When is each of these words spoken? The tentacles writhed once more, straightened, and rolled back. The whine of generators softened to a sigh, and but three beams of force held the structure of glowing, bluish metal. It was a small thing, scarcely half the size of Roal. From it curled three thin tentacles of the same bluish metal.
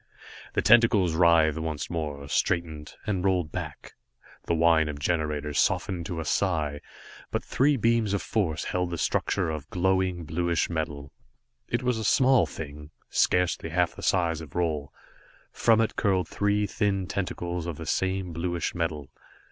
The 0.53 0.63
tentacles 0.63 1.13
writhed 1.13 1.59
once 1.59 1.87
more, 1.87 2.27
straightened, 2.27 2.95
and 3.05 3.23
rolled 3.23 3.51
back. 3.51 3.93
The 4.47 4.55
whine 4.55 4.89
of 4.89 4.97
generators 4.97 5.59
softened 5.59 6.07
to 6.07 6.19
a 6.19 6.25
sigh, 6.25 6.69
and 6.71 6.81
but 7.29 7.43
three 7.43 7.77
beams 7.77 8.15
of 8.15 8.23
force 8.23 8.63
held 8.63 8.89
the 8.89 8.97
structure 8.97 9.51
of 9.51 9.69
glowing, 9.69 10.23
bluish 10.25 10.71
metal. 10.71 11.11
It 11.69 11.83
was 11.83 11.99
a 11.99 12.03
small 12.03 12.47
thing, 12.47 12.89
scarcely 13.11 13.69
half 13.69 13.95
the 13.95 14.01
size 14.01 14.41
of 14.41 14.55
Roal. 14.55 14.89
From 15.51 15.79
it 15.79 15.95
curled 15.95 16.27
three 16.27 16.65
thin 16.65 17.05
tentacles 17.05 17.67
of 17.67 17.77
the 17.77 17.85
same 17.85 18.33
bluish 18.33 18.73
metal. 18.73 19.07